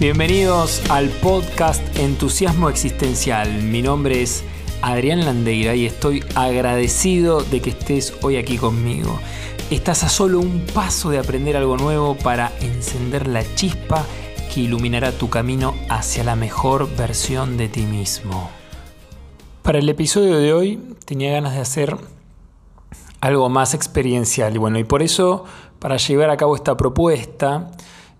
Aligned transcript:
Bienvenidos 0.00 0.88
al 0.90 1.08
podcast 1.08 1.82
Entusiasmo 1.98 2.68
Existencial. 2.68 3.64
Mi 3.64 3.82
nombre 3.82 4.22
es 4.22 4.44
Adrián 4.80 5.24
Landeira 5.24 5.74
y 5.74 5.86
estoy 5.86 6.22
agradecido 6.36 7.42
de 7.42 7.60
que 7.60 7.70
estés 7.70 8.14
hoy 8.22 8.36
aquí 8.36 8.58
conmigo. 8.58 9.18
Estás 9.72 10.04
a 10.04 10.08
solo 10.08 10.38
un 10.38 10.64
paso 10.72 11.10
de 11.10 11.18
aprender 11.18 11.56
algo 11.56 11.76
nuevo 11.76 12.14
para 12.14 12.52
encender 12.60 13.26
la 13.26 13.42
chispa 13.56 14.06
que 14.54 14.60
iluminará 14.60 15.10
tu 15.10 15.30
camino 15.30 15.74
hacia 15.88 16.22
la 16.22 16.36
mejor 16.36 16.88
versión 16.96 17.56
de 17.56 17.68
ti 17.68 17.82
mismo. 17.82 18.50
Para 19.62 19.80
el 19.80 19.88
episodio 19.88 20.38
de 20.38 20.52
hoy 20.52 20.80
tenía 21.06 21.32
ganas 21.32 21.54
de 21.54 21.60
hacer 21.60 21.96
algo 23.20 23.48
más 23.48 23.74
experiencial 23.74 24.54
y 24.54 24.58
bueno, 24.58 24.78
y 24.78 24.84
por 24.84 25.02
eso 25.02 25.44
para 25.80 25.96
llevar 25.96 26.30
a 26.30 26.36
cabo 26.36 26.54
esta 26.54 26.76
propuesta 26.76 27.72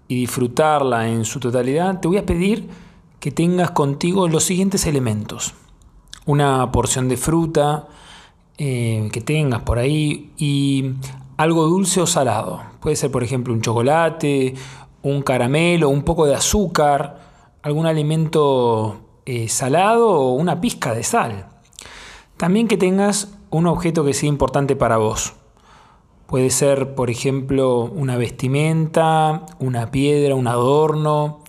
y 0.08 0.14
disfrutarla 0.14 1.08
en 1.08 1.24
su 1.24 1.38
totalidad, 1.38 2.00
te 2.00 2.08
voy 2.08 2.16
a 2.16 2.26
pedir 2.26 2.68
que 3.20 3.30
tengas 3.30 3.72
contigo 3.72 4.26
los 4.28 4.44
siguientes 4.44 4.86
elementos. 4.86 5.54
Una 6.24 6.72
porción 6.72 7.08
de 7.08 7.16
fruta 7.16 7.88
eh, 8.56 9.08
que 9.12 9.20
tengas 9.20 9.62
por 9.62 9.78
ahí 9.78 10.32
y 10.36 10.92
algo 11.36 11.66
dulce 11.66 12.00
o 12.00 12.06
salado. 12.06 12.60
Puede 12.80 12.96
ser, 12.96 13.10
por 13.10 13.22
ejemplo, 13.22 13.52
un 13.52 13.60
chocolate, 13.60 14.54
un 15.02 15.22
caramelo, 15.22 15.88
un 15.88 16.02
poco 16.02 16.26
de 16.26 16.34
azúcar, 16.34 17.20
algún 17.62 17.86
alimento 17.86 19.00
eh, 19.26 19.48
salado 19.48 20.08
o 20.10 20.32
una 20.32 20.60
pizca 20.60 20.94
de 20.94 21.02
sal. 21.02 21.46
También 22.36 22.68
que 22.68 22.76
tengas 22.76 23.36
un 23.50 23.66
objeto 23.66 24.04
que 24.04 24.14
sea 24.14 24.28
importante 24.28 24.76
para 24.76 24.96
vos. 24.96 25.34
Puede 26.28 26.50
ser, 26.50 26.94
por 26.94 27.08
ejemplo, 27.08 27.84
una 27.84 28.18
vestimenta, 28.18 29.46
una 29.60 29.90
piedra, 29.90 30.34
un 30.34 30.46
adorno, 30.46 31.40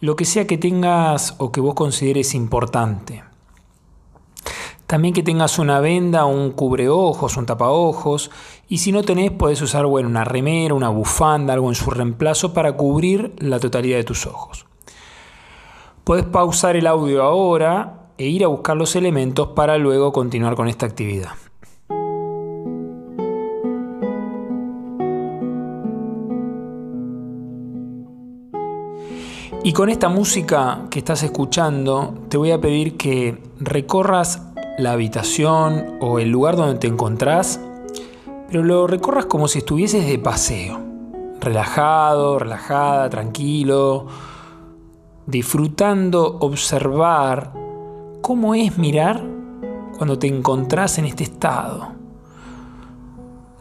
lo 0.00 0.16
que 0.16 0.24
sea 0.24 0.46
que 0.46 0.56
tengas 0.56 1.34
o 1.36 1.52
que 1.52 1.60
vos 1.60 1.74
consideres 1.74 2.34
importante. 2.34 3.22
También 4.86 5.12
que 5.12 5.22
tengas 5.22 5.58
una 5.58 5.78
venda, 5.80 6.24
un 6.24 6.52
cubreojos, 6.52 7.36
un 7.36 7.44
tapaojos. 7.44 8.30
Y 8.66 8.78
si 8.78 8.92
no 8.92 9.02
tenés, 9.02 9.30
podés 9.30 9.60
usar 9.60 9.84
bueno, 9.84 10.08
una 10.08 10.24
remera, 10.24 10.72
una 10.72 10.88
bufanda, 10.88 11.52
algo 11.52 11.68
en 11.68 11.74
su 11.74 11.90
reemplazo 11.90 12.54
para 12.54 12.78
cubrir 12.78 13.34
la 13.36 13.60
totalidad 13.60 13.98
de 13.98 14.04
tus 14.04 14.26
ojos. 14.26 14.64
Podés 16.02 16.24
pausar 16.24 16.76
el 16.76 16.86
audio 16.86 17.22
ahora 17.22 18.08
e 18.16 18.28
ir 18.28 18.42
a 18.42 18.48
buscar 18.48 18.78
los 18.78 18.96
elementos 18.96 19.48
para 19.48 19.76
luego 19.76 20.14
continuar 20.14 20.54
con 20.54 20.68
esta 20.68 20.86
actividad. 20.86 21.32
Y 29.66 29.72
con 29.72 29.88
esta 29.88 30.10
música 30.10 30.82
que 30.90 30.98
estás 30.98 31.22
escuchando, 31.22 32.12
te 32.28 32.36
voy 32.36 32.50
a 32.50 32.60
pedir 32.60 32.98
que 32.98 33.38
recorras 33.58 34.42
la 34.76 34.92
habitación 34.92 35.96
o 36.02 36.18
el 36.18 36.28
lugar 36.28 36.54
donde 36.56 36.78
te 36.78 36.86
encontrás, 36.86 37.58
pero 38.46 38.62
lo 38.62 38.86
recorras 38.86 39.24
como 39.24 39.48
si 39.48 39.60
estuvieses 39.60 40.06
de 40.06 40.18
paseo, 40.18 40.78
relajado, 41.40 42.38
relajada, 42.38 43.08
tranquilo, 43.08 44.06
disfrutando 45.26 46.36
observar 46.40 47.54
cómo 48.20 48.54
es 48.54 48.76
mirar 48.76 49.24
cuando 49.96 50.18
te 50.18 50.26
encontrás 50.26 50.98
en 50.98 51.06
este 51.06 51.24
estado. 51.24 51.88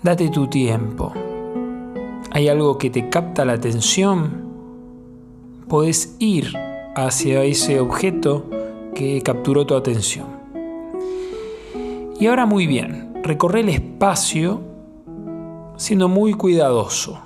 Date 0.02 0.28
tu 0.28 0.48
tiempo. 0.48 1.14
¿Hay 2.31 2.50
algo 2.50 2.78
que 2.78 2.90
te 2.90 3.08
capta 3.08 3.46
la 3.46 3.54
atención? 3.54 4.42
Podés 5.67 6.16
ir 6.19 6.53
hacia 6.95 7.44
ese 7.44 7.80
objeto 7.80 8.45
que 8.94 9.22
capturó 9.22 9.66
tu 9.66 9.75
atención. 9.75 10.28
Y 12.19 12.28
ahora 12.28 12.46
muy 12.46 12.68
bien, 12.68 13.13
recorre 13.24 13.62
el 13.62 13.69
espacio 13.69 14.62
siendo 15.78 16.07
muy 16.07 16.34
cuidadoso, 16.34 17.19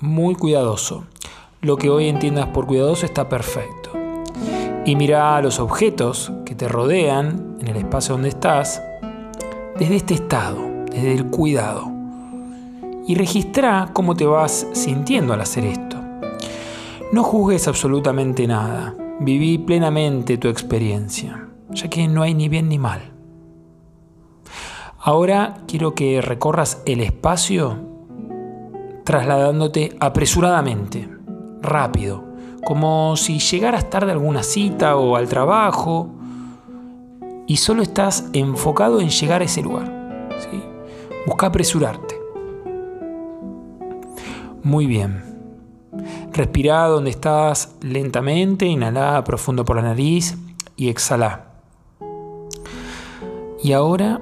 muy 0.00 0.34
cuidadoso. 0.34 1.04
Lo 1.60 1.76
que 1.76 1.90
hoy 1.90 2.08
entiendas 2.08 2.46
por 2.48 2.66
cuidadoso 2.66 3.06
está 3.06 3.28
perfecto. 3.28 3.90
Y 4.84 4.96
mira 4.96 5.40
los 5.42 5.60
objetos 5.60 6.32
que 6.44 6.54
te 6.54 6.68
rodean 6.68 7.56
en 7.60 7.68
el 7.68 7.76
espacio 7.76 8.14
donde 8.14 8.30
estás 8.30 8.82
desde 9.78 9.96
este 9.96 10.14
estado, 10.14 10.58
desde 10.90 11.12
el 11.12 11.26
cuidado. 11.26 11.90
Y 13.06 13.14
registra 13.14 13.90
cómo 13.92 14.14
te 14.14 14.26
vas 14.26 14.66
sintiendo 14.72 15.32
al 15.32 15.40
hacer 15.40 15.64
esto. 15.64 15.91
No 17.12 17.22
juzgues 17.22 17.68
absolutamente 17.68 18.46
nada, 18.46 18.96
viví 19.20 19.58
plenamente 19.58 20.38
tu 20.38 20.48
experiencia, 20.48 21.46
ya 21.68 21.88
que 21.90 22.08
no 22.08 22.22
hay 22.22 22.32
ni 22.32 22.48
bien 22.48 22.70
ni 22.70 22.78
mal. 22.78 23.12
Ahora 24.98 25.58
quiero 25.68 25.94
que 25.94 26.22
recorras 26.22 26.80
el 26.86 27.00
espacio 27.00 27.76
trasladándote 29.04 29.94
apresuradamente, 30.00 31.06
rápido, 31.60 32.24
como 32.64 33.14
si 33.16 33.40
llegaras 33.40 33.90
tarde 33.90 34.12
a 34.12 34.14
alguna 34.14 34.42
cita 34.42 34.96
o 34.96 35.16
al 35.16 35.28
trabajo 35.28 36.08
y 37.46 37.58
solo 37.58 37.82
estás 37.82 38.30
enfocado 38.32 39.02
en 39.02 39.10
llegar 39.10 39.42
a 39.42 39.44
ese 39.44 39.60
lugar. 39.60 40.30
Busca 41.26 41.48
apresurarte. 41.48 42.18
Muy 44.62 44.86
bien. 44.86 45.31
Respira 46.34 46.86
donde 46.86 47.10
estás 47.10 47.74
lentamente, 47.82 48.64
inhala 48.64 49.22
profundo 49.22 49.66
por 49.66 49.76
la 49.76 49.82
nariz 49.82 50.38
y 50.76 50.88
exhala. 50.88 51.44
Y 53.62 53.72
ahora 53.72 54.20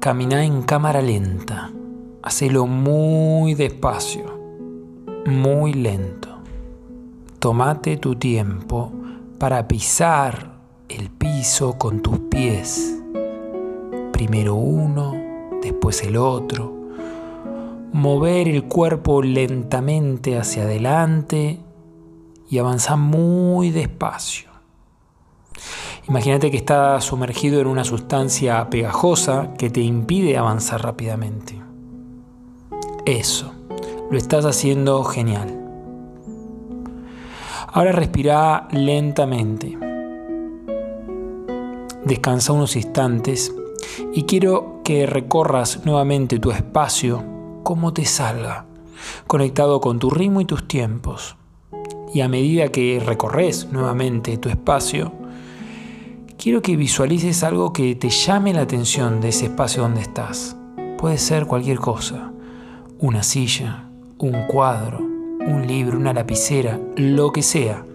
camina 0.00 0.44
en 0.44 0.62
cámara 0.62 1.02
lenta. 1.02 1.70
Hacelo 2.22 2.66
muy 2.66 3.54
despacio, 3.54 4.38
muy 5.26 5.74
lento. 5.74 6.28
Tómate 7.38 7.98
tu 7.98 8.14
tiempo 8.14 8.90
para 9.38 9.68
pisar 9.68 10.52
el 10.88 11.10
piso 11.10 11.76
con 11.76 12.00
tus 12.00 12.18
pies. 12.30 12.98
Primero 14.12 14.54
uno, 14.54 15.14
después 15.60 16.02
el 16.02 16.16
otro 16.16 16.81
mover 17.92 18.48
el 18.48 18.64
cuerpo 18.64 19.22
lentamente 19.22 20.38
hacia 20.38 20.62
adelante 20.62 21.60
y 22.48 22.58
avanzar 22.58 22.96
muy 22.96 23.70
despacio. 23.70 24.50
Imagínate 26.08 26.50
que 26.50 26.56
estás 26.56 27.04
sumergido 27.04 27.60
en 27.60 27.66
una 27.66 27.84
sustancia 27.84 28.68
pegajosa 28.70 29.54
que 29.56 29.70
te 29.70 29.80
impide 29.80 30.36
avanzar 30.36 30.82
rápidamente. 30.82 31.60
Eso, 33.04 33.52
lo 34.10 34.18
estás 34.18 34.44
haciendo 34.44 35.04
genial. 35.04 35.58
Ahora 37.68 37.92
respira 37.92 38.68
lentamente. 38.72 39.78
Descansa 42.04 42.52
unos 42.52 42.74
instantes 42.74 43.54
y 44.12 44.24
quiero 44.24 44.80
que 44.82 45.06
recorras 45.06 45.84
nuevamente 45.84 46.38
tu 46.38 46.50
espacio 46.50 47.31
como 47.72 47.94
te 47.94 48.04
salga, 48.04 48.66
conectado 49.26 49.80
con 49.80 49.98
tu 49.98 50.10
ritmo 50.10 50.42
y 50.42 50.44
tus 50.44 50.68
tiempos. 50.68 51.36
Y 52.12 52.20
a 52.20 52.28
medida 52.28 52.68
que 52.68 53.02
recorres 53.02 53.72
nuevamente 53.72 54.36
tu 54.36 54.50
espacio, 54.50 55.10
quiero 56.36 56.60
que 56.60 56.76
visualices 56.76 57.42
algo 57.42 57.72
que 57.72 57.94
te 57.94 58.10
llame 58.10 58.52
la 58.52 58.60
atención 58.60 59.22
de 59.22 59.30
ese 59.30 59.46
espacio 59.46 59.84
donde 59.84 60.02
estás. 60.02 60.54
Puede 60.98 61.16
ser 61.16 61.46
cualquier 61.46 61.78
cosa, 61.78 62.30
una 62.98 63.22
silla, 63.22 63.88
un 64.18 64.42
cuadro, 64.48 64.98
un 64.98 65.66
libro, 65.66 65.96
una 65.96 66.12
lapicera, 66.12 66.78
lo 66.96 67.32
que 67.32 67.40
sea 67.40 67.86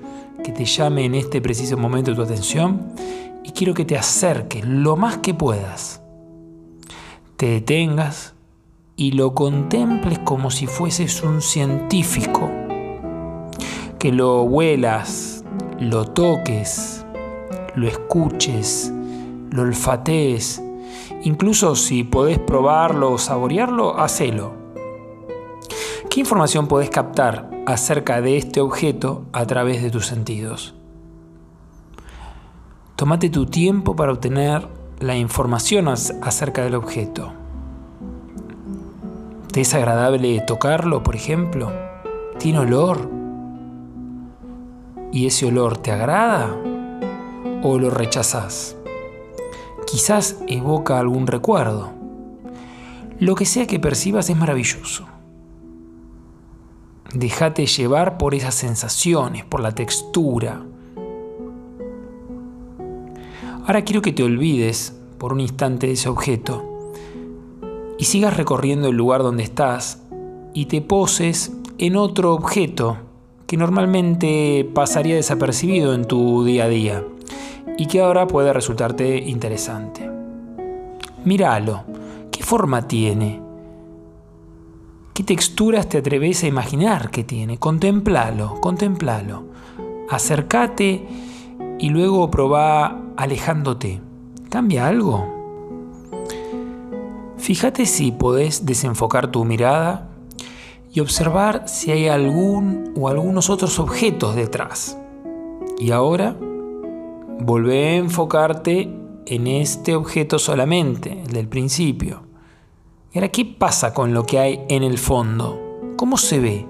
que 0.44 0.51
te 0.53 0.65
llame 0.65 1.06
en 1.06 1.13
este 1.13 1.39
preciso 1.39 1.77
momento 1.77 2.15
tu 2.15 2.23
atención 2.23 2.94
y 3.44 3.51
quiero 3.51 3.75
que 3.75 3.85
te 3.85 3.95
acerques 3.95 4.65
lo 4.65 4.95
más 4.95 5.19
que 5.19 5.35
puedas. 5.35 6.01
Te 7.35 7.45
detengas 7.45 8.33
y 8.99 9.11
lo 9.11 9.35
contemples 9.35 10.17
como 10.17 10.49
si 10.49 10.65
fueses 10.65 11.21
un 11.21 11.44
científico, 11.44 12.49
que 13.99 14.11
lo 14.11 14.41
huelas, 14.41 15.45
lo 15.79 16.05
toques, 16.05 17.05
lo 17.75 17.88
escuches, 17.88 18.91
lo 19.51 19.61
olfatees, 19.61 20.63
incluso 21.21 21.75
si 21.75 22.03
podés 22.03 22.39
probarlo 22.39 23.11
o 23.11 23.17
saborearlo, 23.19 23.99
hacelo. 23.99 24.53
¿Qué 26.09 26.19
información 26.21 26.67
podés 26.67 26.89
captar 26.89 27.51
acerca 27.67 28.19
de 28.19 28.38
este 28.38 28.61
objeto 28.61 29.25
a 29.31 29.45
través 29.45 29.83
de 29.83 29.91
tus 29.91 30.07
sentidos? 30.07 30.73
Tómate 32.95 33.29
tu 33.29 33.45
tiempo 33.45 33.95
para 33.95 34.11
obtener 34.11 34.67
la 34.99 35.15
información 35.15 35.88
acerca 35.88 36.63
del 36.63 36.73
objeto 36.73 37.36
es 39.62 39.74
agradable 39.74 40.39
tocarlo, 40.42 41.04
por 41.04 41.15
ejemplo? 41.15 41.71
¿Tiene 42.38 42.59
olor? 42.59 43.09
¿Y 45.12 45.25
ese 45.25 45.48
olor 45.48 45.77
te 45.77 45.92
agrada 45.92 46.56
o 47.63 47.80
lo 47.80 47.89
rechazas? 47.89 48.75
Quizás 49.86 50.38
evoca 50.48 51.00
algún 51.00 51.27
recuerdo. 51.27 51.92
Lo 53.19 53.36
que 53.36 53.45
sea 53.45 53.65
que 53.65 53.80
percibas 53.80 54.30
es 54.30 54.38
maravilloso. 54.38 55.07
Déjate 57.13 57.65
llevar 57.65 58.18
por 58.18 58.36
esas 58.36 58.54
sensaciones, 58.54 59.45
por 59.45 59.62
la 59.62 59.71
textura. 59.71 60.62
Ahora 63.65 63.83
quiero 63.83 64.01
que 64.01 64.13
te 64.13 64.24
olvides 64.24 64.95
por 65.18 65.33
un 65.33 65.39
instante 65.39 65.88
de 65.88 65.94
ese 65.94 66.09
objeto 66.09 66.76
y 67.97 68.05
sigas 68.05 68.38
recorriendo 68.38 68.89
el 68.89 68.95
lugar 68.95 69.23
donde 69.23 69.44
estás 69.44 70.03
y 70.53 70.65
te 70.65 70.81
poses 70.81 71.53
en 71.77 71.95
otro 71.95 72.33
objeto 72.33 72.97
que 73.45 73.57
normalmente 73.57 74.69
pasaría 74.73 75.15
desapercibido 75.15 75.94
en 75.94 76.05
tu 76.05 76.44
día 76.44 76.65
a 76.65 76.69
día 76.69 77.03
y 77.77 77.88
que 77.88 78.01
ahora 78.01 78.27
puede 78.27 78.51
resultarte 78.53 79.17
interesante. 79.17 80.09
Míralo, 81.23 81.83
¿qué 82.31 82.44
forma 82.44 82.88
tiene? 82.88 83.41
¿Qué 85.13 85.23
texturas 85.23 85.89
te 85.89 85.99
atreves 85.99 86.44
a 86.44 86.47
imaginar 86.47 87.09
que 87.09 87.23
tiene? 87.23 87.57
Contemplalo, 87.57 88.59
contemplalo. 88.61 89.45
Acércate 90.09 91.07
y 91.79 91.89
luego 91.89 92.29
probá 92.29 93.01
alejándote. 93.15 94.01
¿Cambia 94.49 94.88
algo? 94.88 95.36
Fíjate 97.47 97.85
si 97.85 98.11
podés 98.11 98.65
desenfocar 98.65 99.31
tu 99.31 99.45
mirada 99.45 100.09
y 100.91 100.99
observar 100.99 101.69
si 101.69 101.91
hay 101.91 102.09
algún 102.09 102.91
o 102.99 103.07
algunos 103.07 103.49
otros 103.49 103.79
objetos 103.79 104.35
detrás. 104.35 104.97
Y 105.79 105.91
ahora, 105.91 106.35
volvé 107.39 107.88
a 107.88 107.95
enfocarte 107.95 108.94
en 109.25 109.47
este 109.47 109.95
objeto 109.95 110.39
solamente, 110.39 111.21
el 111.21 111.31
del 111.31 111.47
principio. 111.47 112.23
¿Y 113.13 113.17
ahora 113.17 113.29
qué 113.29 113.45
pasa 113.45 113.94
con 113.94 114.13
lo 114.13 114.25
que 114.25 114.39
hay 114.39 114.65
en 114.67 114.83
el 114.83 114.97
fondo? 114.97 115.57
¿Cómo 115.95 116.17
se 116.17 116.41
ve? 116.41 116.65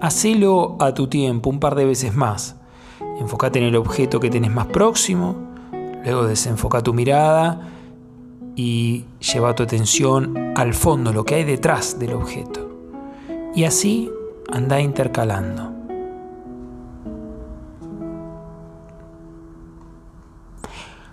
Hacelo 0.00 0.78
a 0.80 0.94
tu 0.94 1.08
tiempo 1.08 1.50
un 1.50 1.60
par 1.60 1.74
de 1.74 1.84
veces 1.84 2.16
más. 2.16 2.56
Enfócate 3.20 3.58
en 3.58 3.66
el 3.66 3.76
objeto 3.76 4.18
que 4.18 4.30
tenés 4.30 4.50
más 4.50 4.68
próximo, 4.68 5.36
luego 6.02 6.26
desenfoca 6.26 6.82
tu 6.82 6.94
mirada 6.94 7.79
y 8.62 9.06
lleva 9.20 9.54
tu 9.54 9.62
atención 9.62 10.52
al 10.54 10.74
fondo, 10.74 11.14
lo 11.14 11.24
que 11.24 11.36
hay 11.36 11.44
detrás 11.44 11.98
del 11.98 12.12
objeto. 12.12 12.60
Y 13.54 13.64
así 13.64 14.10
anda 14.52 14.78
intercalando. 14.78 15.72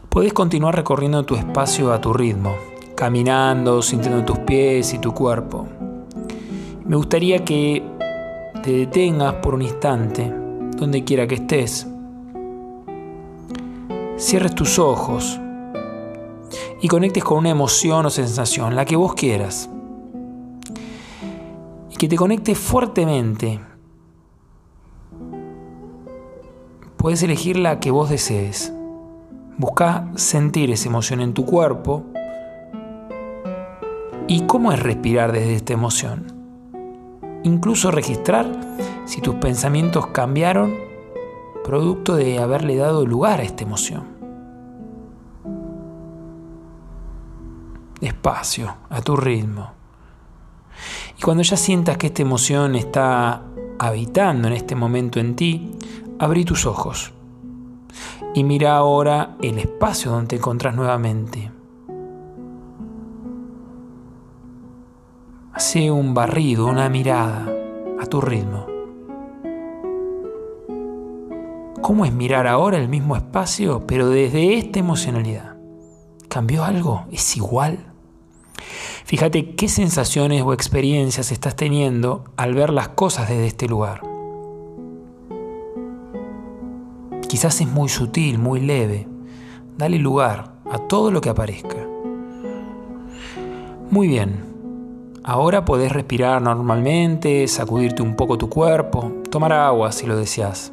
Podés 0.09 0.33
continuar 0.33 0.75
recorriendo 0.75 1.23
tu 1.23 1.35
espacio 1.35 1.93
a 1.93 2.01
tu 2.01 2.11
ritmo, 2.11 2.53
caminando, 2.95 3.81
sintiendo 3.81 4.25
tus 4.25 4.39
pies 4.39 4.93
y 4.93 4.99
tu 4.99 5.13
cuerpo. 5.13 5.65
Me 6.83 6.97
gustaría 6.97 7.45
que 7.45 7.81
te 8.61 8.71
detengas 8.73 9.35
por 9.35 9.53
un 9.53 9.61
instante, 9.61 10.33
donde 10.75 11.05
quiera 11.05 11.25
que 11.25 11.35
estés. 11.35 11.87
Cierres 14.17 14.53
tus 14.53 14.79
ojos 14.79 15.39
y 16.81 16.87
conectes 16.87 17.23
con 17.23 17.39
una 17.39 17.49
emoción 17.49 18.05
o 18.05 18.09
sensación, 18.09 18.75
la 18.75 18.85
que 18.85 18.95
vos 18.95 19.13
quieras. 19.13 19.69
Y 21.91 21.95
que 21.95 22.07
te 22.07 22.15
conectes 22.15 22.57
fuertemente. 22.57 23.59
Puedes 26.97 27.23
elegir 27.23 27.57
la 27.57 27.79
que 27.79 27.91
vos 27.91 28.09
desees. 28.09 28.73
Busca 29.57 30.09
sentir 30.15 30.71
esa 30.71 30.89
emoción 30.89 31.21
en 31.21 31.33
tu 31.33 31.45
cuerpo 31.45 32.03
¿Y 34.29 34.41
cómo 34.41 34.73
es 34.73 34.83
respirar 34.83 35.31
desde 35.31 35.55
esta 35.55 35.71
emoción? 35.71 36.33
Incluso 37.43 37.91
registrar 37.91 38.45
si 39.05 39.21
tus 39.21 39.35
pensamientos 39.35 40.07
cambiaron 40.07 40.75
producto 41.63 42.13
de 42.17 42.37
haberle 42.39 42.75
dado 42.75 43.05
lugar 43.05 43.39
a 43.39 43.43
esta 43.43 43.63
emoción. 43.63 44.16
Despacio, 47.99 48.75
a 48.89 49.01
tu 49.01 49.15
ritmo. 49.15 49.71
Y 51.17 51.21
cuando 51.21 51.43
ya 51.43 51.57
sientas 51.57 51.97
que 51.97 52.07
esta 52.07 52.21
emoción 52.21 52.75
está 52.75 53.43
habitando 53.79 54.47
en 54.47 54.53
este 54.53 54.75
momento 54.75 55.19
en 55.19 55.35
ti, 55.35 55.71
abrí 56.19 56.45
tus 56.45 56.65
ojos 56.65 57.13
y 58.33 58.43
mira 58.43 58.75
ahora 58.75 59.35
el 59.41 59.57
espacio 59.57 60.11
donde 60.11 60.27
te 60.27 60.35
encontrás 60.35 60.75
nuevamente. 60.75 61.51
Hace 65.53 65.89
un 65.89 66.13
barrido, 66.13 66.67
una 66.67 66.87
mirada 66.87 67.51
a 67.99 68.05
tu 68.05 68.21
ritmo. 68.21 68.67
¿Cómo 71.81 72.05
es 72.05 72.13
mirar 72.13 72.45
ahora 72.45 72.77
el 72.77 72.89
mismo 72.89 73.15
espacio, 73.15 73.87
pero 73.87 74.09
desde 74.09 74.59
esta 74.59 74.77
emocionalidad? 74.77 75.56
¿Cambió 76.37 76.63
algo? 76.63 77.05
¿Es 77.11 77.35
igual? 77.35 77.79
Fíjate 79.05 79.55
qué 79.55 79.67
sensaciones 79.67 80.43
o 80.43 80.53
experiencias 80.53 81.31
estás 81.31 81.55
teniendo 81.55 82.25
al 82.37 82.53
ver 82.53 82.69
las 82.69 82.89
cosas 82.89 83.27
desde 83.27 83.47
este 83.47 83.67
lugar. 83.67 84.03
Quizás 87.27 87.59
es 87.59 87.67
muy 87.67 87.89
sutil, 87.89 88.37
muy 88.37 88.59
leve. 88.59 89.07
Dale 89.79 89.97
lugar 89.97 90.59
a 90.71 90.77
todo 90.77 91.09
lo 91.09 91.21
que 91.21 91.29
aparezca. 91.29 91.87
Muy 93.89 94.07
bien, 94.07 94.43
Ahora 95.23 95.65
podés 95.65 95.91
respirar 95.91 96.39
normalmente, 96.39 97.47
sacudirte 97.47 98.03
un 98.03 98.15
poco 98.15 98.37
tu 98.37 98.47
cuerpo, 98.47 99.11
tomar 99.31 99.53
agua 99.53 99.91
si 99.91 100.05
lo 100.05 100.15
deseas. 100.15 100.71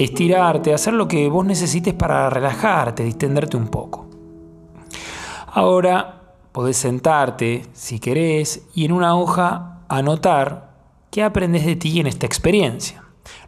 Estirarte, 0.00 0.74
hacer 0.74 0.94
lo 0.94 1.06
que 1.06 1.28
vos 1.28 1.46
necesites 1.46 1.94
para 1.94 2.28
relajarte, 2.28 3.04
distenderte 3.04 3.56
un 3.56 3.68
poco. 3.68 4.07
Ahora 5.58 6.36
podés 6.52 6.76
sentarte, 6.76 7.64
si 7.72 7.98
querés, 7.98 8.68
y 8.76 8.84
en 8.84 8.92
una 8.92 9.16
hoja 9.16 9.80
anotar 9.88 10.70
qué 11.10 11.24
aprendes 11.24 11.66
de 11.66 11.74
ti 11.74 11.98
en 11.98 12.06
esta 12.06 12.26
experiencia. 12.26 13.02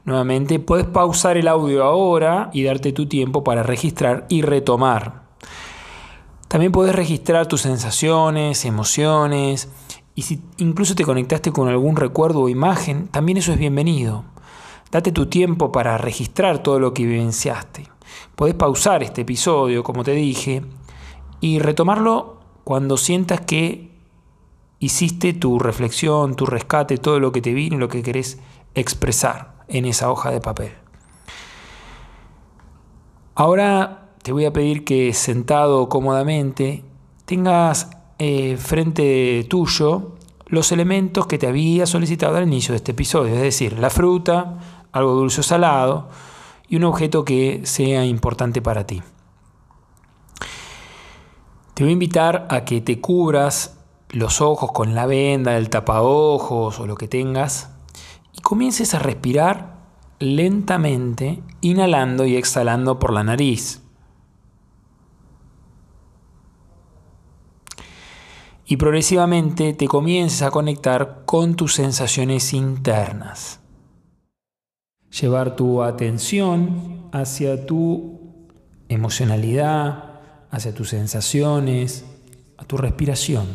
Nuevamente, 0.04 0.58
puedes 0.58 0.86
pausar 0.86 1.36
el 1.36 1.46
audio 1.46 1.84
ahora 1.84 2.50
y 2.52 2.64
darte 2.64 2.90
tu 2.90 3.06
tiempo 3.06 3.44
para 3.44 3.62
registrar 3.62 4.26
y 4.28 4.42
retomar. 4.42 5.22
También 6.48 6.72
puedes 6.72 6.96
registrar 6.96 7.46
tus 7.46 7.60
sensaciones, 7.60 8.64
emociones, 8.64 9.68
y 10.16 10.22
si 10.22 10.42
incluso 10.56 10.96
te 10.96 11.04
conectaste 11.04 11.52
con 11.52 11.68
algún 11.68 11.94
recuerdo 11.94 12.40
o 12.40 12.48
imagen, 12.48 13.06
también 13.06 13.38
eso 13.38 13.52
es 13.52 13.58
bienvenido. 13.60 14.24
Date 14.90 15.12
tu 15.12 15.26
tiempo 15.26 15.70
para 15.70 15.96
registrar 15.96 16.58
todo 16.58 16.80
lo 16.80 16.92
que 16.92 17.06
vivenciaste. 17.06 17.86
Podés 18.34 18.54
pausar 18.54 19.04
este 19.04 19.20
episodio, 19.20 19.84
como 19.84 20.02
te 20.02 20.10
dije, 20.10 20.64
y 21.40 21.58
retomarlo 21.58 22.40
cuando 22.64 22.96
sientas 22.96 23.40
que 23.40 23.90
hiciste 24.78 25.32
tu 25.32 25.58
reflexión, 25.58 26.36
tu 26.36 26.46
rescate, 26.46 26.98
todo 26.98 27.20
lo 27.20 27.32
que 27.32 27.42
te 27.42 27.52
vino 27.52 27.78
lo 27.78 27.88
que 27.88 28.02
querés 28.02 28.38
expresar 28.74 29.64
en 29.68 29.84
esa 29.84 30.10
hoja 30.10 30.30
de 30.30 30.40
papel. 30.40 30.72
Ahora 33.34 34.08
te 34.22 34.32
voy 34.32 34.44
a 34.44 34.52
pedir 34.52 34.84
que 34.84 35.12
sentado 35.14 35.88
cómodamente 35.88 36.84
tengas 37.24 37.90
eh, 38.18 38.56
frente 38.58 39.46
tuyo 39.48 40.16
los 40.46 40.72
elementos 40.72 41.26
que 41.26 41.38
te 41.38 41.46
había 41.46 41.86
solicitado 41.86 42.36
al 42.36 42.46
inicio 42.46 42.72
de 42.72 42.76
este 42.76 42.92
episodio, 42.92 43.34
es 43.34 43.40
decir, 43.40 43.78
la 43.78 43.88
fruta, 43.88 44.58
algo 44.92 45.12
dulce 45.12 45.40
o 45.40 45.44
salado 45.44 46.08
y 46.68 46.76
un 46.76 46.84
objeto 46.84 47.24
que 47.24 47.60
sea 47.64 48.04
importante 48.04 48.60
para 48.60 48.84
ti. 48.86 49.00
Te 51.80 51.84
voy 51.84 51.92
a 51.92 51.94
invitar 51.94 52.46
a 52.50 52.66
que 52.66 52.82
te 52.82 53.00
cubras 53.00 53.78
los 54.10 54.42
ojos 54.42 54.70
con 54.70 54.94
la 54.94 55.06
venda, 55.06 55.56
el 55.56 55.70
tapaojos 55.70 56.78
o 56.78 56.86
lo 56.86 56.94
que 56.94 57.08
tengas 57.08 57.70
y 58.36 58.42
comiences 58.42 58.92
a 58.92 58.98
respirar 58.98 59.78
lentamente, 60.18 61.42
inhalando 61.62 62.26
y 62.26 62.36
exhalando 62.36 62.98
por 62.98 63.14
la 63.14 63.24
nariz. 63.24 63.82
y 68.66 68.76
progresivamente 68.76 69.72
te 69.72 69.88
comiences 69.88 70.42
a 70.42 70.50
conectar 70.50 71.22
con 71.24 71.54
tus 71.54 71.72
sensaciones 71.76 72.52
internas. 72.52 73.60
Llevar 75.18 75.56
tu 75.56 75.82
atención 75.82 77.08
hacia 77.10 77.64
tu 77.64 78.20
emocionalidad, 78.90 80.09
hacia 80.50 80.74
tus 80.74 80.90
sensaciones, 80.90 82.04
a 82.56 82.64
tu 82.64 82.76
respiración. 82.76 83.46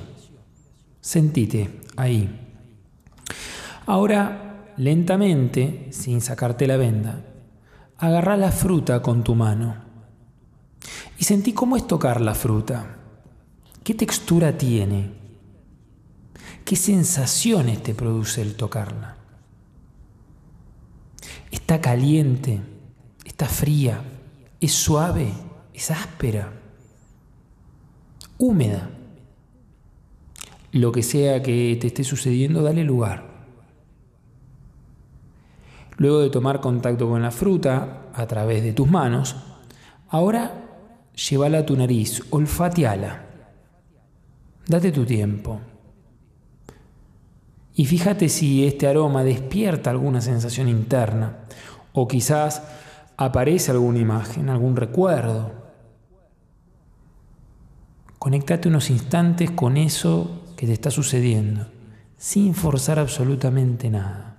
Sentite 1.01 1.81
ahí. 1.97 2.41
Ahora, 3.85 4.73
lentamente, 4.77 5.89
sin 5.91 6.21
sacarte 6.21 6.67
la 6.67 6.77
venda, 6.77 7.23
agarrá 7.97 8.37
la 8.37 8.51
fruta 8.51 9.01
con 9.01 9.23
tu 9.23 9.35
mano 9.35 9.75
y 11.17 11.23
sentí 11.23 11.53
cómo 11.53 11.77
es 11.77 11.87
tocar 11.87 12.21
la 12.21 12.35
fruta. 12.35 12.97
¿Qué 13.83 13.93
textura 13.93 14.57
tiene? 14.57 15.13
¿Qué 16.65 16.75
sensaciones 16.75 17.83
te 17.83 17.93
produce 17.93 18.41
el 18.41 18.55
tocarla? 18.55 19.17
¿Está 21.51 21.79
caliente? 21.79 22.59
¿Está 23.23 23.45
fría? 23.45 24.01
¿Es 24.59 24.73
suave? 24.73 25.31
¿Es 25.73 25.91
áspera? 25.91 26.64
¿Húmeda? 28.37 28.89
Lo 30.71 30.91
que 30.91 31.03
sea 31.03 31.41
que 31.41 31.77
te 31.79 31.87
esté 31.87 32.03
sucediendo, 32.03 32.61
dale 32.61 32.83
lugar. 32.83 33.35
Luego 35.97 36.19
de 36.19 36.29
tomar 36.29 36.59
contacto 36.59 37.07
con 37.07 37.21
la 37.21 37.31
fruta 37.31 38.09
a 38.13 38.27
través 38.27 38.63
de 38.63 38.73
tus 38.73 38.89
manos, 38.89 39.37
ahora 40.09 40.65
llévala 41.15 41.59
a 41.59 41.65
tu 41.65 41.77
nariz, 41.77 42.21
olfateala. 42.29 43.25
Date 44.67 44.91
tu 44.91 45.05
tiempo. 45.05 45.61
Y 47.75 47.85
fíjate 47.85 48.29
si 48.29 48.65
este 48.65 48.87
aroma 48.87 49.23
despierta 49.23 49.89
alguna 49.89 50.21
sensación 50.21 50.67
interna 50.67 51.39
o 51.93 52.07
quizás 52.07 52.63
aparece 53.17 53.71
alguna 53.71 53.99
imagen, 53.99 54.49
algún 54.49 54.75
recuerdo. 54.75 55.64
Conéctate 58.25 58.69
unos 58.69 58.89
instantes 58.89 59.51
con 59.51 59.77
eso 59.77 60.41
que 60.57 60.65
te 60.65 60.73
está 60.73 60.89
sucediendo, 60.89 61.67
sin 62.17 62.55
forzar 62.55 62.97
absolutamente 62.97 63.87
nada. 63.91 64.37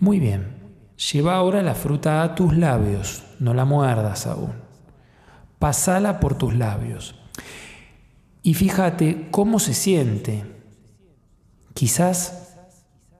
Muy 0.00 0.18
bien, 0.18 0.56
lleva 1.12 1.36
ahora 1.36 1.62
la 1.62 1.76
fruta 1.76 2.24
a 2.24 2.34
tus 2.34 2.56
labios, 2.56 3.22
no 3.38 3.54
la 3.54 3.64
muerdas 3.64 4.26
aún. 4.26 4.54
Pasala 5.60 6.18
por 6.18 6.36
tus 6.36 6.56
labios. 6.56 7.14
Y 8.42 8.54
fíjate 8.54 9.28
cómo 9.30 9.60
se 9.60 9.72
siente. 9.72 10.42
Quizás 11.74 12.56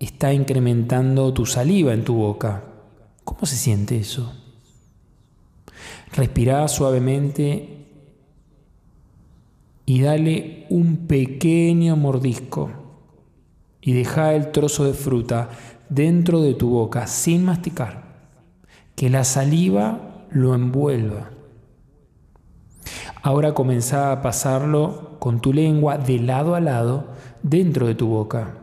está 0.00 0.32
incrementando 0.32 1.32
tu 1.32 1.46
saliva 1.46 1.94
en 1.94 2.02
tu 2.02 2.16
boca. 2.16 2.64
¿Cómo 3.22 3.46
se 3.46 3.54
siente 3.54 3.96
eso? 3.96 4.45
Respira 6.12 6.66
suavemente 6.68 7.86
y 9.84 10.00
dale 10.00 10.66
un 10.70 11.06
pequeño 11.06 11.96
mordisco 11.96 12.70
y 13.80 13.92
deja 13.92 14.34
el 14.34 14.50
trozo 14.50 14.84
de 14.84 14.94
fruta 14.94 15.48
dentro 15.88 16.40
de 16.40 16.54
tu 16.54 16.70
boca 16.70 17.06
sin 17.06 17.44
masticar, 17.44 18.30
que 18.96 19.10
la 19.10 19.22
saliva 19.22 20.26
lo 20.30 20.54
envuelva. 20.54 21.30
Ahora 23.22 23.54
comenzá 23.54 24.12
a 24.12 24.22
pasarlo 24.22 25.16
con 25.20 25.40
tu 25.40 25.52
lengua 25.52 25.98
de 25.98 26.18
lado 26.18 26.54
a 26.54 26.60
lado 26.60 27.08
dentro 27.42 27.86
de 27.86 27.94
tu 27.94 28.08
boca. 28.08 28.58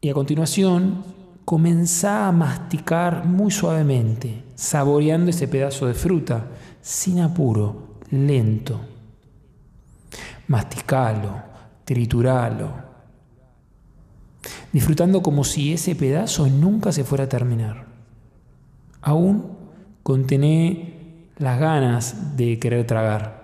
Y 0.00 0.08
a 0.08 0.14
continuación, 0.14 1.04
comenzá 1.44 2.28
a 2.28 2.32
masticar 2.32 3.24
muy 3.24 3.50
suavemente, 3.50 4.44
saboreando 4.62 5.30
ese 5.30 5.48
pedazo 5.48 5.88
de 5.88 5.94
fruta, 5.94 6.46
sin 6.80 7.18
apuro, 7.18 7.98
lento. 8.12 8.80
Masticalo, 10.46 11.42
trituralo, 11.84 12.70
disfrutando 14.72 15.20
como 15.20 15.42
si 15.42 15.72
ese 15.72 15.96
pedazo 15.96 16.46
nunca 16.46 16.92
se 16.92 17.02
fuera 17.02 17.24
a 17.24 17.28
terminar. 17.28 17.86
Aún 19.00 19.50
contené 20.04 21.30
las 21.38 21.58
ganas 21.58 22.36
de 22.36 22.60
querer 22.60 22.86
tragar. 22.86 23.42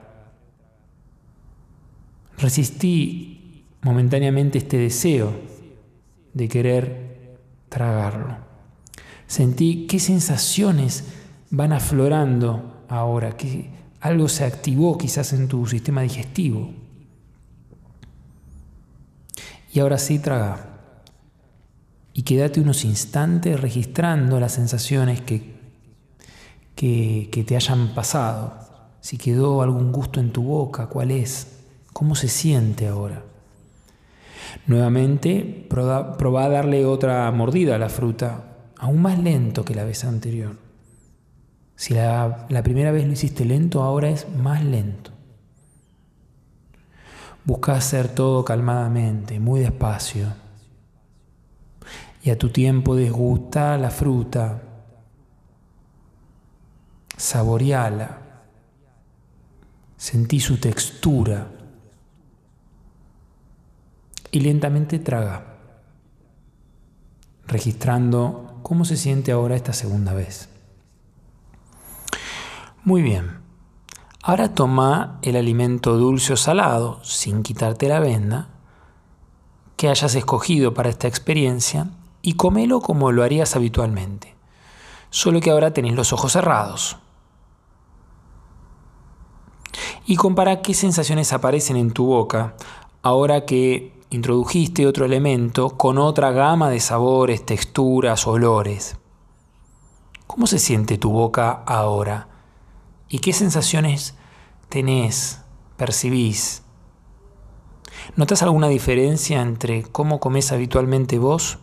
Resistí 2.39 3.65
momentáneamente 3.83 4.59
este 4.59 4.79
deseo 4.79 5.33
de 6.33 6.49
querer 6.49 7.39
tragarlo. 7.69 8.48
Sentí 9.29 9.87
qué 9.87 10.01
sensaciones 10.01 11.05
van 11.51 11.73
aflorando 11.73 12.85
ahora, 12.89 13.37
que 13.37 13.71
algo 14.01 14.27
se 14.29 14.45
activó 14.45 14.97
quizás 14.97 15.35
en 15.35 15.47
tu 15.49 15.67
sistema 15.67 16.03
digestivo. 16.03 16.73
Y 19.73 19.81
ahora 19.81 19.99
sí 19.99 20.19
traga 20.19 20.65
y 22.15 22.23
quédate 22.23 22.61
unos 22.61 22.85
instantes 22.85 23.61
registrando 23.61 24.41
las 24.41 24.53
sensaciones 24.53 25.21
que, 25.21 25.55
que, 26.75 27.45
te 27.47 27.55
hayan 27.55 27.95
pasado. 27.95 28.55
Si 29.01 29.19
quedó 29.19 29.63
algún 29.63 29.93
gusto 29.93 30.21
en 30.21 30.33
tu 30.33 30.43
boca, 30.43 30.87
¿cuál 30.87 31.11
es? 31.11 31.59
¿Cómo 31.93 32.15
se 32.15 32.29
siente 32.29 32.89
ahora? 32.89 33.23
Nuevamente, 34.67 35.67
probá 35.69 36.45
a 36.45 36.49
darle 36.49 36.87
otra 36.87 37.31
mordida 37.31 37.77
a 37.77 37.79
la 37.79 37.91
fruta, 37.91 38.48
aún 38.79 39.03
más 39.03 39.19
lento 39.19 39.65
que 39.65 39.75
la 39.75 39.85
vez 39.85 40.05
anterior. 40.05 40.57
Si 41.77 41.95
la, 41.95 42.47
primera 42.65 42.91
vez 42.91 43.07
lo 43.07 43.13
hiciste 43.13 43.45
lento, 43.45 43.83
ahora 43.83 44.09
es 44.09 44.29
más 44.37 44.65
lento. 44.65 45.13
Busca 47.45 47.75
hacer 47.75 48.09
todo 48.09 48.45
calmadamente, 48.45 49.39
muy 49.41 49.61
despacio 49.61 50.27
y 52.23 52.31
a 52.31 52.39
tu 52.39 52.51
tiempo 52.51 52.95
desgusta 52.95 53.79
la 53.79 53.91
fruta, 53.91 54.61
saboreala, 57.17 58.19
sentí 59.97 60.41
su 60.41 60.59
textura 60.59 61.49
y 64.31 64.41
lentamente 64.41 64.99
traga, 64.99 65.57
registrando 67.47 68.48
cómo 68.63 68.85
se 68.85 68.97
siente 68.97 69.33
ahora 69.33 69.57
esta 69.57 69.73
segunda 69.73 70.15
vez. 70.15 70.49
Muy 72.85 73.03
bien, 73.03 73.41
ahora 74.23 74.55
toma 74.55 75.19
el 75.23 75.37
alimento 75.37 75.97
dulce 75.97 76.33
o 76.33 76.37
salado 76.37 77.03
sin 77.03 77.43
quitarte 77.43 77.89
la 77.89 78.01
venda 78.01 78.49
que 79.77 79.89
hayas 79.89 80.15
escogido 80.15 80.75
para 80.75 80.89
esta 80.89 81.09
experiencia 81.09 81.89
y 82.23 82.35
comelo 82.35 82.81
como 82.81 83.13
lo 83.13 83.23
harías 83.23 83.57
habitualmente, 83.57 84.35
solo 85.11 85.41
que 85.41 85.51
ahora 85.51 85.73
tenés 85.73 85.95
los 85.95 86.13
ojos 86.13 86.33
cerrados. 86.33 86.99
Y 90.07 90.17
compara 90.17 90.63
qué 90.63 90.75
sensaciones 90.75 91.33
aparecen 91.33 91.77
en 91.77 91.93
tu 91.93 92.07
boca 92.07 92.55
ahora 93.03 93.45
que 93.45 93.98
introdujiste 94.11 94.87
otro 94.87 95.05
elemento 95.05 95.71
con 95.71 95.99
otra 95.99 96.31
gama 96.31 96.71
de 96.71 96.81
sabores, 96.81 97.45
texturas, 97.45 98.27
olores. 98.27 98.97
¿Cómo 100.27 100.47
se 100.47 100.59
siente 100.59 100.99
tu 100.99 101.11
boca 101.11 101.63
ahora? 101.67 102.29
¿Y 103.09 103.21
qué 103.21 103.33
sensaciones 103.33 104.15
tenés, 104.69 105.43
percibís? 105.77 106.63
¿Notas 108.17 108.43
alguna 108.43 108.69
diferencia 108.69 109.43
entre 109.43 109.83
cómo 109.83 110.21
comes 110.21 110.53
habitualmente 110.53 111.19
vos 111.19 111.59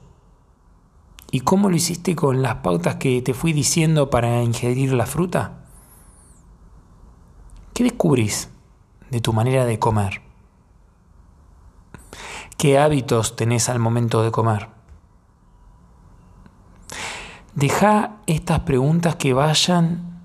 ¿Y 1.36 1.42
cómo 1.42 1.70
lo 1.70 1.76
hiciste 1.76 2.16
con 2.16 2.42
las 2.42 2.56
pautas 2.56 2.96
que 2.96 3.22
te 3.22 3.34
fui 3.34 3.52
diciendo 3.52 4.10
para 4.10 4.42
ingerir 4.42 4.94
la 4.94 5.06
fruta? 5.06 5.66
¿Qué 7.74 7.84
descubrís 7.84 8.50
de 9.12 9.20
tu 9.20 9.34
manera 9.34 9.66
de 9.66 9.78
comer? 9.78 10.22
¿Qué 12.58 12.80
hábitos 12.80 13.36
tenés 13.36 13.68
al 13.68 13.80
momento 13.80 14.24
de 14.24 14.32
comer? 14.32 14.70
Deja 17.54 18.18
estas 18.28 18.62
preguntas 18.62 19.18
que 19.18 19.34
vayan 19.34 20.22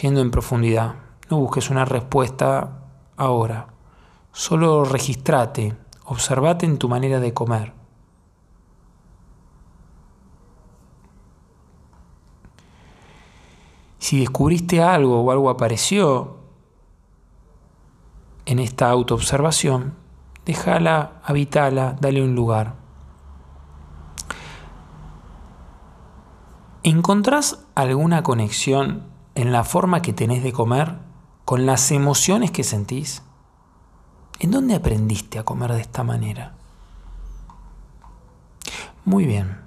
yendo 0.00 0.20
en 0.22 0.30
profundidad. 0.30 0.94
No 1.30 1.38
busques 1.38 1.68
una 1.68 1.84
respuesta 1.84 2.84
ahora. 3.16 3.68
Solo 4.32 4.84
registrate, 4.84 5.76
observate 6.04 6.64
en 6.64 6.78
tu 6.78 6.88
manera 6.88 7.20
de 7.20 7.34
comer. 7.34 7.74
Si 13.98 14.20
descubriste 14.20 14.82
algo 14.82 15.20
o 15.20 15.30
algo 15.30 15.50
apareció 15.50 16.38
en 18.46 18.58
esta 18.58 18.88
autoobservación, 18.88 19.97
déjala, 20.48 21.20
habitala, 21.24 21.98
dale 22.00 22.22
un 22.22 22.34
lugar. 22.34 22.74
¿Encontrás 26.82 27.66
alguna 27.74 28.22
conexión 28.22 29.02
en 29.34 29.52
la 29.52 29.62
forma 29.62 30.00
que 30.00 30.14
tenés 30.14 30.42
de 30.42 30.54
comer 30.54 30.94
con 31.44 31.66
las 31.66 31.90
emociones 31.90 32.50
que 32.50 32.64
sentís? 32.64 33.22
¿En 34.40 34.50
dónde 34.50 34.74
aprendiste 34.74 35.38
a 35.38 35.44
comer 35.44 35.72
de 35.74 35.82
esta 35.82 36.02
manera? 36.02 36.54
Muy 39.04 39.26
bien. 39.26 39.58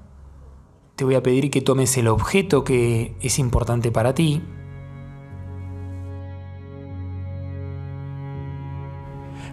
te 0.95 1.05
voy 1.05 1.13
a 1.13 1.21
pedir 1.21 1.51
que 1.51 1.61
tomes 1.61 1.95
el 1.97 2.07
objeto 2.07 2.63
que 2.63 3.15
es 3.21 3.37
importante 3.37 3.91
para 3.91 4.15
ti. 4.15 4.41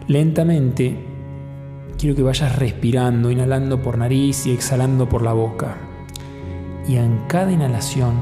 Lentamente 0.07 1.18
quiero 1.99 2.15
que 2.15 2.23
vayas 2.23 2.57
respirando, 2.57 3.31
inhalando 3.31 3.83
por 3.83 3.99
nariz 3.99 4.47
y 4.47 4.53
exhalando 4.53 5.09
por 5.09 5.23
la 5.23 5.33
boca. 5.33 5.77
Y 6.87 6.97
en 6.97 7.19
cada 7.27 7.53
inhalación 7.53 8.15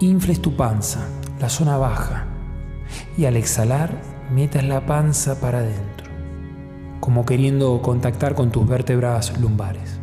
infles 0.00 0.40
tu 0.40 0.56
panza, 0.56 1.06
la 1.38 1.50
zona 1.50 1.76
baja. 1.76 2.26
Y 3.16 3.26
al 3.26 3.36
exhalar 3.36 4.00
metas 4.32 4.64
la 4.64 4.86
panza 4.86 5.40
para 5.40 5.58
adentro, 5.58 6.06
como 7.00 7.26
queriendo 7.26 7.80
contactar 7.82 8.34
con 8.34 8.50
tus 8.50 8.66
vértebras 8.66 9.38
lumbares. 9.38 10.00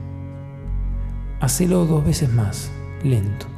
Hacelo 1.42 1.86
dos 1.86 2.06
veces 2.06 2.32
más, 2.32 2.72
lento. 3.04 3.57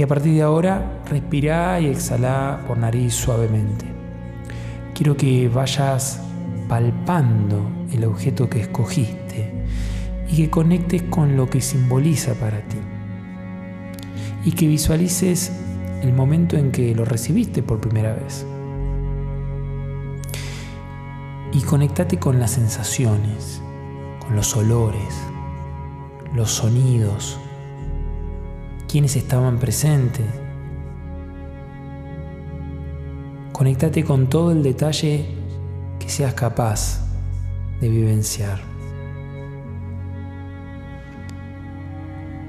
Y 0.00 0.02
a 0.02 0.06
partir 0.06 0.32
de 0.32 0.40
ahora, 0.40 1.02
respira 1.10 1.78
y 1.78 1.88
exhala 1.88 2.64
por 2.66 2.78
nariz 2.78 3.12
suavemente. 3.12 3.84
Quiero 4.94 5.14
que 5.14 5.46
vayas 5.50 6.22
palpando 6.70 7.70
el 7.92 8.06
objeto 8.06 8.48
que 8.48 8.60
escogiste 8.60 9.52
y 10.26 10.36
que 10.36 10.48
conectes 10.48 11.02
con 11.02 11.36
lo 11.36 11.50
que 11.50 11.60
simboliza 11.60 12.32
para 12.32 12.62
ti. 12.62 12.78
Y 14.46 14.52
que 14.52 14.68
visualices 14.68 15.52
el 16.00 16.14
momento 16.14 16.56
en 16.56 16.72
que 16.72 16.94
lo 16.94 17.04
recibiste 17.04 17.62
por 17.62 17.82
primera 17.82 18.14
vez 18.14 18.46
y 21.52 21.60
conectate 21.60 22.18
con 22.18 22.40
las 22.40 22.52
sensaciones, 22.52 23.60
con 24.18 24.34
los 24.34 24.56
olores, 24.56 25.14
los 26.34 26.50
sonidos, 26.52 27.38
quienes 28.90 29.14
estaban 29.14 29.58
presentes. 29.58 30.26
Conectate 33.52 34.04
con 34.04 34.28
todo 34.28 34.50
el 34.50 34.64
detalle 34.64 35.26
que 36.00 36.08
seas 36.08 36.34
capaz 36.34 37.00
de 37.80 37.88
vivenciar. 37.88 38.58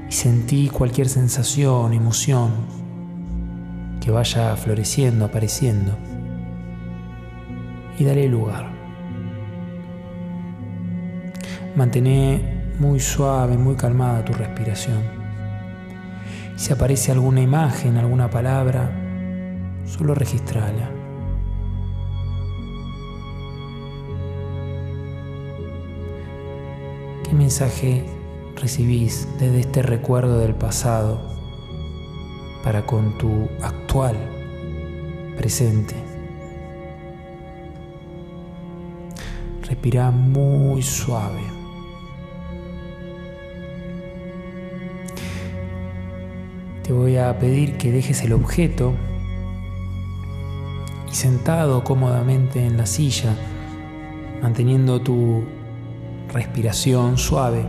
Y 0.09 0.11
sentí 0.11 0.69
cualquier 0.69 1.09
sensación, 1.09 1.93
emoción 1.93 2.51
que 4.03 4.09
vaya 4.09 4.55
floreciendo, 4.55 5.25
apareciendo. 5.25 5.95
Y 7.99 8.03
dale 8.03 8.27
lugar. 8.27 8.71
Mantén 11.75 12.73
muy 12.79 12.99
suave, 12.99 13.57
muy 13.57 13.75
calmada 13.75 14.25
tu 14.25 14.33
respiración. 14.33 15.20
Si 16.61 16.71
aparece 16.71 17.11
alguna 17.11 17.41
imagen, 17.41 17.97
alguna 17.97 18.29
palabra, 18.29 18.91
solo 19.83 20.13
registrala. 20.13 20.91
¿Qué 27.23 27.33
mensaje 27.33 28.05
recibís 28.55 29.27
desde 29.39 29.61
este 29.61 29.81
recuerdo 29.81 30.37
del 30.37 30.53
pasado 30.53 31.19
para 32.63 32.85
con 32.85 33.17
tu 33.17 33.49
actual 33.63 34.15
presente? 35.37 35.95
Respira 39.63 40.11
muy 40.11 40.83
suave. 40.83 41.60
Te 46.91 46.97
voy 46.97 47.15
a 47.15 47.39
pedir 47.39 47.77
que 47.77 47.89
dejes 47.89 48.21
el 48.21 48.33
objeto 48.33 48.93
y 51.09 51.15
sentado 51.15 51.85
cómodamente 51.85 52.65
en 52.65 52.75
la 52.75 52.85
silla, 52.85 53.33
manteniendo 54.41 54.99
tu 54.99 55.41
respiración 56.33 57.17
suave, 57.17 57.65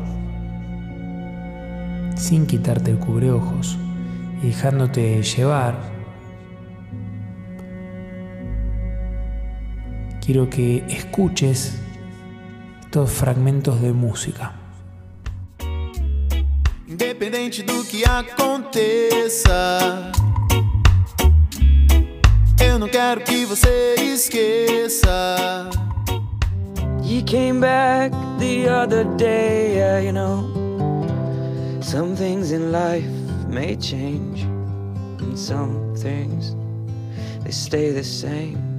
sin 2.17 2.49
quitarte 2.49 2.91
el 2.91 2.99
cubreojos 2.99 3.79
y 4.43 4.49
dejándote 4.49 5.23
llevar, 5.23 5.79
quiero 10.21 10.51
que 10.51 10.85
escuches 10.89 11.81
estos 12.81 13.13
fragmentos 13.13 13.81
de 13.81 13.93
música. 13.93 14.62
Independente 17.23 17.63
do 17.63 17.85
que 17.85 18.05
aconteça, 18.05 20.11
eu 22.61 22.81
não 22.81 22.89
quero 22.89 23.21
que 23.21 23.45
você 23.45 23.95
esqueça. 23.95 25.71
You 27.05 27.23
came 27.25 27.61
back 27.61 28.13
the 28.41 28.69
other 28.69 29.05
day, 29.17 29.77
yeah, 29.77 30.01
you 30.01 30.13
know. 30.13 30.51
Some 31.81 32.17
things 32.17 32.51
in 32.51 32.73
life 32.73 33.07
may 33.49 33.77
change, 33.77 34.43
and 35.21 35.39
some 35.39 35.95
things 35.95 36.57
they 37.45 37.53
stay 37.53 37.93
the 37.93 38.03
same. 38.03 38.72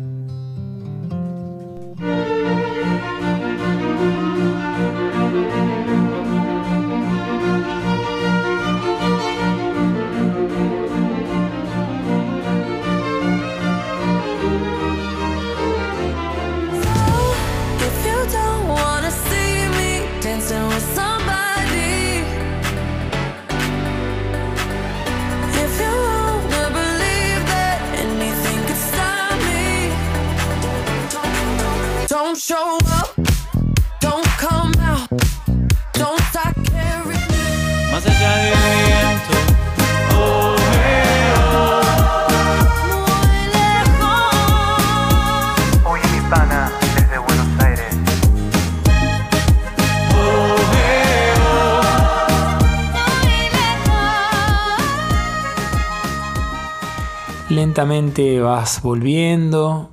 Lentamente 57.74 58.40
vas 58.40 58.84
volviendo, 58.84 59.90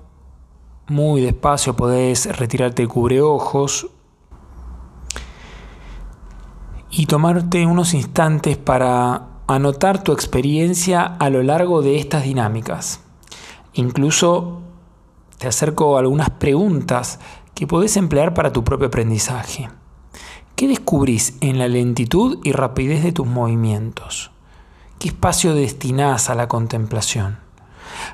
muy 0.88 1.23
despacio 1.23 1.77
podés 1.77 2.27
retirarte 2.37 2.83
el 2.83 2.88
cubreojos 2.88 3.88
y 6.90 7.07
tomarte 7.07 7.64
unos 7.64 7.95
instantes 7.95 8.59
para 8.59 9.29
anotar 9.47 10.05
tu 10.05 10.12
experiencia 10.12 11.05
a 11.05 11.31
lo 11.31 11.43
largo 11.43 11.81
de 11.81 11.99
estas 11.99 12.25
dinámicas. 12.25 13.01
Incluso 13.73 14.61
te 15.38 15.49
acerco 15.49 15.97
algunas 15.97 16.29
preguntas 16.29 17.19
que 17.55 17.66
podés 17.66 17.97
emplear 17.97 18.35
para 18.35 18.53
tu 18.53 18.62
propio 18.62 18.88
aprendizaje. 18.88 19.71
¿Qué 20.55 20.69
descubrís 20.69 21.38
en 21.40 21.59
la 21.59 21.66
lentitud 21.66 22.40
y 22.45 22.53
rapidez 22.53 23.03
de 23.03 23.12
tus 23.12 23.27
movimientos? 23.27 24.33
¿Qué 24.99 25.09
espacio 25.09 25.55
destinás 25.55 26.29
a 26.29 26.35
la 26.35 26.47
contemplación? 26.47 27.49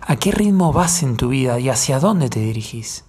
¿A 0.01 0.17
qué 0.17 0.33
ritmo 0.33 0.73
vas 0.73 1.03
en 1.03 1.17
tu 1.17 1.29
vida 1.29 1.59
y 1.59 1.69
hacia 1.69 1.99
dónde 1.99 2.29
te 2.29 2.41
dirigís? 2.41 3.05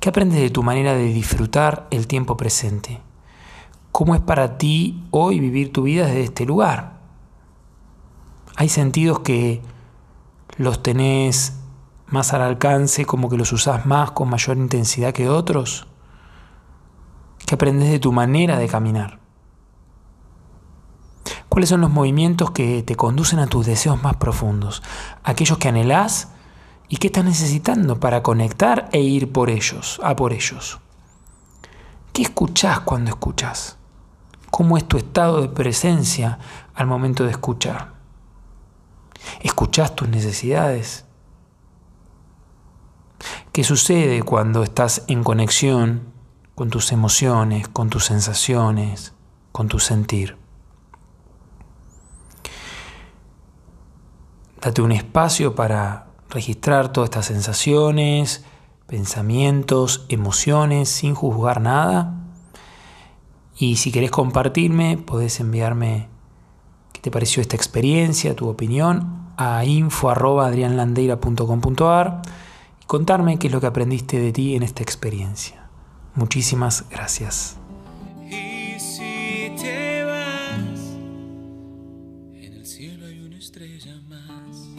¿Qué 0.00 0.10
aprendes 0.10 0.40
de 0.40 0.50
tu 0.50 0.62
manera 0.62 0.94
de 0.94 1.06
disfrutar 1.06 1.86
el 1.90 2.06
tiempo 2.06 2.36
presente? 2.36 3.00
¿Cómo 3.90 4.14
es 4.14 4.20
para 4.20 4.58
ti 4.58 5.02
hoy 5.10 5.40
vivir 5.40 5.72
tu 5.72 5.82
vida 5.82 6.06
desde 6.06 6.24
este 6.24 6.44
lugar? 6.44 7.00
Hay 8.56 8.68
sentidos 8.68 9.20
que 9.20 9.62
los 10.56 10.82
tenés 10.82 11.58
más 12.06 12.32
al 12.32 12.42
alcance, 12.42 13.04
como 13.04 13.28
que 13.28 13.36
los 13.36 13.52
usás 13.52 13.86
más 13.86 14.12
con 14.12 14.28
mayor 14.28 14.56
intensidad 14.56 15.12
que 15.12 15.28
otros. 15.28 15.86
¿Qué 17.46 17.54
aprendes 17.54 17.90
de 17.90 17.98
tu 17.98 18.12
manera 18.12 18.58
de 18.58 18.68
caminar? 18.68 19.23
¿Cuáles 21.54 21.68
son 21.68 21.82
los 21.82 21.92
movimientos 21.92 22.50
que 22.50 22.82
te 22.82 22.96
conducen 22.96 23.38
a 23.38 23.46
tus 23.46 23.64
deseos 23.64 24.02
más 24.02 24.16
profundos? 24.16 24.82
Aquellos 25.22 25.56
que 25.56 25.68
anhelás 25.68 26.30
y 26.88 26.96
qué 26.96 27.06
estás 27.06 27.24
necesitando 27.24 28.00
para 28.00 28.24
conectar 28.24 28.88
e 28.90 28.98
ir 28.98 29.30
por 29.30 29.50
ellos, 29.50 30.00
a 30.02 30.16
por 30.16 30.32
ellos. 30.32 30.80
¿Qué 32.12 32.22
escuchás 32.22 32.80
cuando 32.80 33.10
escuchas? 33.10 33.76
¿Cómo 34.50 34.76
es 34.76 34.88
tu 34.88 34.96
estado 34.96 35.42
de 35.42 35.48
presencia 35.48 36.40
al 36.74 36.88
momento 36.88 37.22
de 37.22 37.30
escuchar? 37.30 37.92
¿Escuchás 39.40 39.94
tus 39.94 40.08
necesidades? 40.08 41.04
¿Qué 43.52 43.62
sucede 43.62 44.24
cuando 44.24 44.64
estás 44.64 45.04
en 45.06 45.22
conexión 45.22 46.02
con 46.56 46.68
tus 46.70 46.90
emociones, 46.90 47.68
con 47.68 47.90
tus 47.90 48.06
sensaciones, 48.06 49.12
con 49.52 49.68
tu 49.68 49.78
sentir? 49.78 50.42
Date 54.64 54.80
un 54.80 54.92
espacio 54.92 55.54
para 55.54 56.06
registrar 56.30 56.90
todas 56.90 57.08
estas 57.08 57.26
sensaciones, 57.26 58.46
pensamientos, 58.86 60.06
emociones, 60.08 60.88
sin 60.88 61.14
juzgar 61.14 61.60
nada. 61.60 62.14
Y 63.58 63.76
si 63.76 63.92
querés 63.92 64.10
compartirme, 64.10 64.96
podés 64.96 65.38
enviarme 65.40 66.08
qué 66.94 67.02
te 67.02 67.10
pareció 67.10 67.42
esta 67.42 67.56
experiencia, 67.56 68.34
tu 68.34 68.48
opinión, 68.48 69.28
a 69.36 69.66
info.adrianlandeira.com.ar 69.66 72.22
y 72.80 72.86
contarme 72.86 73.38
qué 73.38 73.48
es 73.48 73.52
lo 73.52 73.60
que 73.60 73.66
aprendiste 73.66 74.18
de 74.18 74.32
ti 74.32 74.56
en 74.56 74.62
esta 74.62 74.82
experiencia. 74.82 75.68
Muchísimas 76.14 76.88
gracias. 76.88 77.58